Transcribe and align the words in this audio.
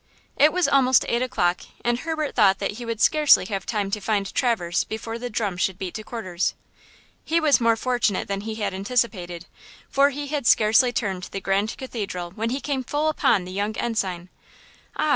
It 0.35 0.51
was 0.51 0.67
almost 0.67 1.05
eight 1.07 1.21
o'clock, 1.21 1.61
and 1.85 1.99
Herbert 1.99 2.33
thought 2.33 2.57
that 2.57 2.71
he 2.71 2.85
would 2.87 2.99
scarcely 2.99 3.45
have 3.45 3.67
time 3.67 3.91
to 3.91 4.01
find 4.01 4.33
Traverse 4.33 4.83
before 4.83 5.19
the 5.19 5.29
drum 5.29 5.57
should 5.57 5.77
beat 5.77 5.93
to 5.93 6.03
quarters. 6.03 6.55
He 7.23 7.39
was 7.39 7.61
more 7.61 7.75
fortunate 7.75 8.27
than 8.27 8.41
he 8.41 8.55
had 8.55 8.73
anticipated, 8.73 9.45
for 9.91 10.09
he 10.09 10.25
had 10.25 10.47
scarcely 10.47 10.91
turned 10.91 11.25
the 11.31 11.39
Grand 11.39 11.77
Cathedral 11.77 12.31
when 12.31 12.49
he 12.49 12.59
came 12.59 12.83
full 12.83 13.09
upon 13.09 13.45
the 13.45 13.51
young 13.51 13.77
ensign. 13.77 14.29
"Ah! 14.95 15.09